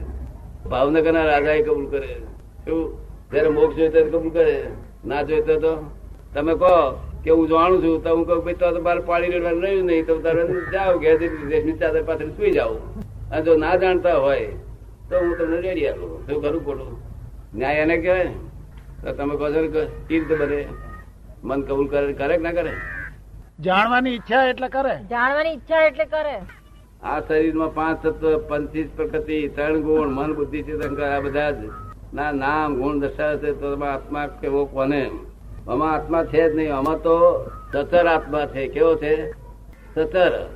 ભાવનગરના 0.71 1.27
રાજા 1.31 1.57
એ 1.61 1.63
કબૂલ 1.63 1.87
કરે 1.93 2.11
શું 2.65 2.81
જયારે 3.33 3.51
મોક્ષ 3.57 3.77
જોઈતો 3.79 3.99
કબૂલ 4.09 4.31
કરે 4.37 4.57
ના 5.07 5.23
જોઈતો 5.23 5.55
તો 5.65 5.73
તમે 6.35 6.55
કહો 6.63 6.75
કે 7.25 7.31
હું 7.31 7.49
જાણું 7.49 7.83
છું, 7.83 8.03
તો 8.03 8.11
હું 8.17 8.25
કહું 8.27 8.41
ભાઈ 8.45 8.59
તો 8.61 8.81
બાર 8.87 9.21
રેડવાનું 9.23 9.63
રહ્યું 9.63 9.87
નહીં. 9.87 10.07
તો 10.07 10.15
તારે 10.25 10.43
જાઓ 10.73 10.99
ઘેર 10.99 11.17
રેશમી 11.51 11.79
ચાદર 11.81 12.03
પાછળ 12.09 12.33
સુઈ 12.37 12.53
જાઓ. 12.59 12.75
અને 13.33 13.43
જો 13.45 13.57
ના 13.57 13.77
જાણતા 13.77 14.17
હોય, 14.25 14.49
તો 15.09 15.15
હું 15.21 15.37
તમને 15.39 15.61
રેડી 15.67 15.87
આપું. 15.89 16.11
શું 16.27 16.43
કરું 16.43 16.65
ખોટું? 16.65 16.91
ન્યાય 17.55 17.83
એને 17.87 17.97
કહેવાય 18.03 18.33
તો 19.05 19.13
તમે 19.13 19.35
કહો 19.37 19.47
છો 19.55 19.61
ને 19.61 19.69
કે 19.69 19.83
કેવી 20.09 20.27
રીતે 20.27 20.35
બને 20.41 20.61
મન 21.45 21.61
કબૂલ 21.63 21.87
કરે 21.93 22.13
કરે 22.21 22.37
કે 22.37 22.43
ના 22.43 22.57
કરે? 22.59 22.73
જાણવાની 23.61 24.11
ઈચ્છા 24.11 24.45
એટલે 24.45 24.69
કરે. 24.69 25.05
જાણવાની 25.11 25.51
ઈચ્છા 25.51 25.83
એટલે 25.83 26.05
કરે. 26.05 26.41
આ 27.03 27.21
શરીરમાં 27.21 27.75
પાંચ 27.75 28.03
તત્વ 28.03 28.39
પંચીસ 28.39 28.89
પ્રકૃતિ 28.97 29.49
ત્રણ 29.49 29.81
ગુણ 29.81 30.09
મન 30.09 30.35
બુદ્ધિ 30.35 30.63
ચિત્ત 30.63 31.01
આ 31.01 31.21
બધા 31.21 31.51
જ. 31.51 31.55
ના 32.15 32.33
નામ 32.33 32.75
ગુણ 32.75 32.99
દર્શાવે 32.99 33.37
છે 33.37 33.53
તો 33.53 33.85
આત્મા 33.85 34.27
કેવો 34.27 34.65
કોને? 34.65 35.11
આમાં 35.69 35.93
આત્મા 35.93 36.25
છે 36.25 36.53
જ 36.53 36.57
નહીં 36.57 36.75
આમાં 36.75 37.03
તો 37.03 37.47
સતર 37.73 38.07
આત્મા 38.07 38.47
છે. 38.47 38.69
કેવો 38.69 38.95
છે? 38.95 39.31
સતર 39.95 40.51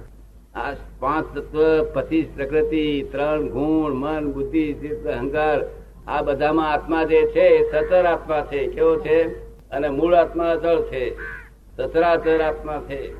આ 0.54 0.72
પાંચ 1.00 1.38
તત્વ 1.38 1.82
પચીસ 1.94 2.26
પ્રકૃતિ 2.36 3.08
ત્રણ 3.12 3.48
ગુણ 3.48 3.92
મન 3.92 4.32
બુદ્ધિ 4.32 4.74
ચિત્ત 4.74 5.06
અહંકાર 5.06 5.58
આ 6.06 6.22
બધામાં 6.22 6.72
આત્મા 6.72 7.04
જે 7.04 7.26
છે 7.26 7.40
એ 7.40 7.70
સતર 7.70 8.04
આત્મા 8.04 8.40
છે. 8.40 8.66
કેવો 8.66 8.96
છે? 8.96 9.48
અને 9.70 9.88
મૂળ 9.88 10.14
આત્મા 10.14 10.44
અચળ 10.44 10.80
છે. 10.80 11.37
સતરાચર 11.78 12.40
આત્મા 12.40 12.82
છે. 12.88 13.12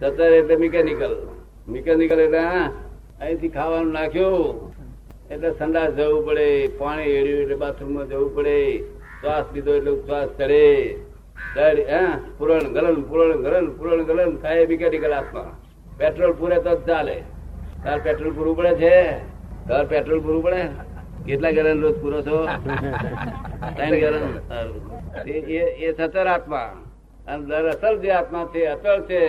સતર 0.00 0.32
એટલે 0.32 0.56
મિકેનિકલ. 0.56 1.16
મિકેનિકલ 1.68 2.20
એટલે 2.20 2.38
અહીંથી 3.20 3.48
ખાવાનું 3.48 3.92
નાખ્યું. 3.92 4.72
એટલે 5.30 5.50
સંડાસ 5.50 5.90
જવું 5.90 6.26
પડે, 6.26 6.68
પાણી 6.68 7.02
એડ્યું 7.02 7.40
એટલે 7.40 7.54
બાથરૂમમાં 7.54 8.08
જવું 8.08 8.34
પડે. 8.34 8.78
શ્વાસ 9.20 9.44
લીધો 9.54 9.74
એટલે 9.74 9.96
શ્વાસ 9.96 10.28
ચડે. 10.28 10.94
હા? 11.92 12.18
પુરણ, 12.38 12.58
ગલન 12.58 13.02
પુરણ 13.02 13.42
ગલન 13.42 13.70
પુરણ, 13.70 14.02
ગલન 14.02 14.36
થાય 14.36 14.66
મિકેનિકલ 14.66 15.12
આત્મા. 15.12 15.56
પેટ્રોલ 15.98 16.32
પૂરે 16.32 16.56
તો 16.56 16.76
જ 16.76 16.86
ચાલે. 16.86 17.22
તાર 17.84 17.98
પેટ્રોલ 17.98 18.32
પૂરું 18.32 18.56
પડે 18.56 18.74
છે? 18.74 19.18
તાર 19.68 19.84
પેટ્રોલ 19.86 20.20
પૂરું 20.20 20.42
પડે? 20.42 20.62
કેટલા 21.26 21.50
ગેલન 21.50 21.82
રોજ 21.82 21.94
પૂરો 22.00 22.22
છો 22.22 22.46
ત્રણ 23.76 23.90
ગેલન 23.90 24.22
એ 25.78 25.92
સતર 25.92 26.26
આત્મા. 26.26 26.74
અને 27.28 27.42
દર 27.46 27.66
અસલ 27.74 27.94
જે 28.02 28.10
આત્મા 28.12 28.46
છે 28.52 28.60
અચળ 28.74 29.00
છે 29.08 29.20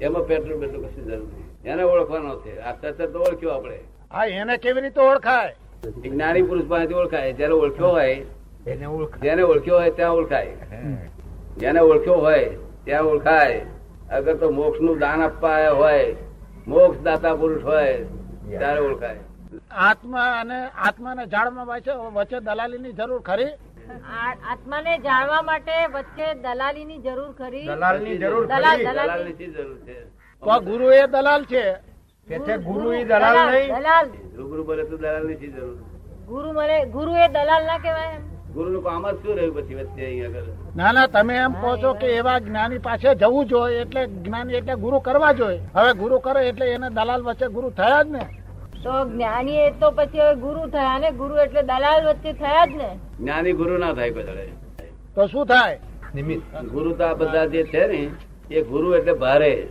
એમાં 0.00 0.26
પેટ્રોલ 0.26 0.58
બેટ્રોલ 0.60 0.84
કશું 0.86 1.04
જરૂર 1.06 1.26
નહીં 1.32 1.72
એને 1.72 1.82
ઓળખવાનો 1.82 2.36
છે. 2.44 2.52
આ 2.60 2.74
સતર 2.74 3.08
તો 3.12 3.18
ઓળખ્યો 3.18 3.52
આપણે. 3.54 3.78
હા 4.12 4.26
એને 4.26 4.58
કેવી 4.58 4.80
રીતે 4.80 5.00
ઓળખાય? 5.00 5.54
જ્ઞાની 6.04 6.42
પુરુષ 6.42 6.68
પાસેથી 6.72 6.94
ઓળખાય. 7.02 7.32
જયારે 7.32 7.54
ઓળખ્યો 7.54 7.90
હોય 7.90 8.16
એને 8.66 8.86
ઓળખ. 8.86 9.18
જેને 9.22 9.42
ઓળખ્યો 9.42 9.78
હોય 9.78 9.90
ત્યાં 9.90 10.12
ઓળખાય. 10.12 10.54
જેને 11.58 11.80
ઓળખ્યો 11.80 12.18
હોય 12.26 12.48
ત્યાં 12.84 13.06
ઓળખાય. 13.12 13.60
અગર 14.16 14.34
તો 14.36 14.50
મોક્ષનું 14.50 14.98
દાન 14.98 15.22
આપવા 15.22 15.70
હોય 15.80 16.16
મોક્ષ 16.66 17.02
દાતા 17.04 17.34
પુરુષ 17.36 17.64
હોય 17.64 18.04
ત્યારે 18.48 18.80
ઓળખાય. 18.80 19.20
આત્મા 19.88 20.30
અને 20.40 20.58
આત્માને 20.86 21.26
જાણવા 21.26 21.64
વચ્ચે 21.64 21.92
વચ્ચે 22.16 22.40
દલાલીની 22.40 22.92
જરૂર 22.92 23.22
ખરી? 23.28 23.52
આત્માને 23.90 24.98
જાણવા 25.04 25.42
માટે 25.42 25.76
વચ્ચે 25.94 26.26
દલાલીની 26.42 26.98
જરૂર 26.98 27.30
ખરી. 27.34 27.66
દલાલની 27.66 28.18
જરૂર 28.18 28.46
દલાલ, 28.46 28.64
ખરી. 28.64 28.84
દલાલ. 28.84 29.08
દલાલની 29.08 29.52
જરૂર 29.54 29.78
છે. 29.86 29.96
તો 30.42 30.60
ગુરુ 30.60 30.90
એ 30.90 31.06
દલાલ 31.06 31.46
છે. 31.46 31.64
કે 32.28 32.36
છે 32.46 32.58
ગુરુ 32.58 32.92
એ 32.92 33.04
દલાલ 33.04 33.38
નહીં? 33.52 33.74
દલાલ. 33.76 34.06
રૂબરૂ 34.36 34.64
બોલે 34.64 34.84
તો 34.86 34.96
દલાલની 34.96 35.36
જરૂર. 35.54 35.76
ગુરુ 36.26 36.52
મને 36.52 36.78
ગુરુ 36.92 37.12
એ 37.16 37.28
દલાલ 37.28 37.62
ના 37.66 37.78
કહેવાય 37.78 38.18
ગુરુ 38.54 38.68
નું 38.70 38.82
કામ 38.84 39.04
જ 39.06 39.16
શું 39.22 39.36
રહ્યું 39.36 39.54
પછી 39.56 39.74
વચ્ચે 39.74 40.02
અહીંયા 40.06 40.44
ના 40.76 40.92
ના 40.92 41.06
તમે 41.08 41.34
એમ 41.36 41.54
કહો 41.54 41.70
છો 41.76 41.94
કે 41.94 42.06
એવા 42.18 42.40
જ્ઞાની 42.40 42.78
પાસે 42.78 43.08
જવું 43.14 43.48
જોઈએ 43.48 43.80
એટલે 43.82 44.02
જ્ઞાની 44.24 44.54
એટલે 44.54 44.74
ગુરુ 44.76 45.00
કરવા 45.00 45.32
જોઈએ. 45.34 45.60
હવે 45.74 45.92
ગુરુ 45.94 46.20
કરે 46.20 46.40
એટલે 46.48 46.66
એને 46.74 46.88
દલાલ 46.90 47.22
વચ્ચે 47.22 47.48
ગુરુ 47.48 47.70
થયા 47.70 48.04
જ 48.04 48.08
ને. 48.10 48.22
તો 48.82 49.04
જ્ઞાની 49.04 49.56
એ 49.56 49.70
તો 49.70 49.90
પછી 49.90 50.20
હવે 50.20 50.34
ગુરુ 50.34 50.66
થયા 50.66 50.98
ને? 50.98 51.10
ગુરુ 51.10 51.34
એટલે 51.36 51.62
દલાલ 51.62 52.06
વચ્ચે 52.08 52.32
થયા 52.32 52.66
જ 52.66 52.76
ને? 52.76 52.90
જ્ઞાની 53.20 53.52
ગુરુ 53.52 53.78
ના 53.78 53.94
થાય 53.94 54.10
બધા 54.10 54.32
તો 55.14 55.26
શું 55.26 55.46
થાય? 55.46 55.78
નિમિત્ત. 56.14 56.42
ગુરુ 56.62 56.92
તો 56.92 57.04
આ 57.04 57.14
બધા 57.14 57.46
જે 57.46 57.64
છે 57.64 57.86
ને 57.86 58.10
એ 58.50 58.62
ગુરુ 58.62 58.94
એટલે 58.94 59.12
ભારે. 59.12 59.66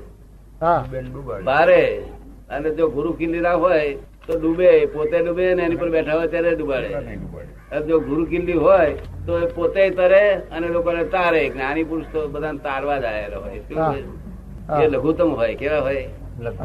હા. 0.61 0.85
બેન 0.91 1.05
ડૂબાડી 1.05 1.43
ભારે. 1.43 2.03
અને 2.49 2.69
જો 2.69 2.89
ગુરુ 2.89 3.13
કિલ્લી 3.13 3.39
ના 3.39 3.53
હોય 3.53 3.95
તો 4.27 4.39
ડૂબે. 4.39 4.85
પોતે 4.85 5.17
ડૂબે 5.19 5.53
ને 5.55 5.63
એની 5.63 5.75
પર 5.75 5.89
બેઠા 5.89 6.13
હોય 6.13 6.27
ત્યારે 6.27 6.55
ડૂબાડે. 6.55 6.93
અને 6.93 7.85
જો 7.87 7.99
ગુરુ 7.99 8.25
કિલ્લી 8.25 8.53
હોય 8.53 8.93
તો 9.25 9.39
એ 9.39 9.45
પોતે 9.45 9.89
તરે 9.89 10.23
અને 10.33 10.67
લોકોને 10.67 11.03
તારે. 11.03 11.49
જ્ઞાની 11.49 11.83
પુરુષ 11.83 12.05
તો 12.13 12.27
બધાને 12.27 12.59
તારવા 12.59 12.99
જ 12.99 13.03
હોય. 13.03 13.59
હોય? 13.75 14.83
એ 14.83 14.87
લઘુત્તમ 14.87 15.33
હોય 15.33 15.55
કેવા 15.55 15.79
હોય? 15.79 16.09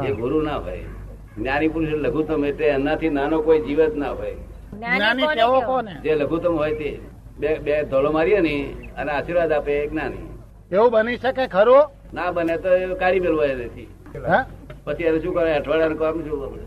એ 0.05 0.13
ગુરુ 0.13 0.41
ના 0.43 0.57
હોય. 0.57 0.96
જ્ઞાની 1.37 1.69
પુરુષ 1.69 1.93
લઘુત્તમ 2.05 2.45
એટલે 2.45 2.67
એનાથી 2.67 3.11
નાનો 3.11 3.43
કોઈ 3.47 3.61
જીવ 3.67 3.81
જ 3.89 3.97
ના 3.97 4.13
હોય. 4.19 4.37
જે 6.05 6.15
લઘુત્તમ 6.15 6.55
હોય 6.61 6.75
તે. 6.75 6.91
બે 7.41 7.59
બે 7.59 7.83
ધોલો 7.91 8.13
મારીએ 8.13 8.41
ને 8.41 8.55
અને 8.97 9.11
આશીર્વાદ 9.13 9.53
આપે 9.53 9.73
એ 9.83 9.89
જ્ઞાની. 9.89 10.27
એવું 10.73 10.91
બની 10.91 11.19
શકે 11.19 11.45
ખરું? 11.47 11.83
ના 12.15 12.31
બને 12.31 12.57
તો 12.57 12.69
એ 12.69 12.95
કાઢી 12.95 13.21
મેળવો 13.21 13.45
એનાથી. 13.45 13.89
હા? 14.29 14.47
પછી 14.85 15.05
એને 15.05 15.21
શું 15.21 15.35
કરે? 15.35 15.53
અઠવાડિયાનું 15.59 15.99
કામ 15.99 16.25
શું 16.29 16.39
કરે 16.41 16.65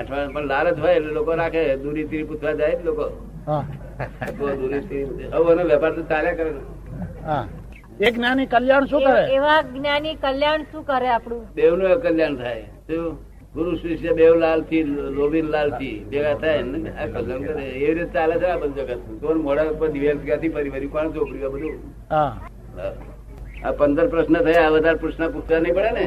અઠવાડિયા 0.00 0.32
પણ 0.34 0.46
લાલચ 0.52 0.78
હોય 0.78 0.94
એટલે 0.94 1.12
લોકો 1.18 1.34
રાખે. 1.42 1.76
દૂરી 1.76 2.04
તીરી 2.04 2.24
પૂછવા 2.24 2.52
જાય 2.52 2.78
લોકો. 2.84 3.06
દૂરી 4.38 5.68
વેપાર 5.74 5.92
તો 5.92 6.02
ચાલ્યા 6.02 6.32
કરે 6.32 6.50
હા. 7.26 7.44
એ 8.00 8.10
જ્ઞાની 8.10 8.46
કલ્યાણ 8.46 8.86
શું 8.86 9.00
કરે? 9.00 9.20
એવા 9.34 9.60
જ્ઞાની 9.76 10.14
કલ્યાણ 10.14 10.62
શું 10.72 10.84
કરે 10.86 11.08
આપણું? 11.08 11.46
બેવનું 11.54 12.02
કલ્યાણ 12.02 12.36
થાય. 12.36 12.62
શું? 12.62 13.33
ગુરુ 13.54 13.72
શિષ્ય 13.78 14.12
બેવ 14.14 14.34
લાલથી 14.36 14.82
લોભી 15.16 15.42
લાલથી 15.54 15.94
ભેગા 16.10 16.34
થાય 16.40 16.62
ને 16.64 16.90
આ 16.92 17.06
કલ્યાણ 17.08 17.44
કરે 17.46 17.64
એવી 17.68 17.94
રીતે 17.94 18.12
ચાલે 18.12 18.34
છે 18.40 18.46
આ 18.46 18.58
બધું 18.58 18.74
જગત. 18.78 19.00
કોણ 19.22 19.38
મોઢા 19.46 19.70
ઉપર 19.72 19.88
દિવેલ 19.94 20.18
ક્યાંથી 20.24 20.52
ફરી 20.54 20.88
કોણ 20.88 21.12
ચોપડી 21.14 21.50
બધું? 21.54 21.76
આ 22.10 23.72
પંદર 23.78 24.06
પ્રશ્ન 24.12 24.36
થયા 24.46 24.64
આ 24.64 24.74
વધારે 24.74 24.98
પ્રશ્ન 24.98 25.22
પૂછતા 25.34 25.60
નહીં 25.60 25.76
પડે 25.76 25.92
ને? 25.98 26.04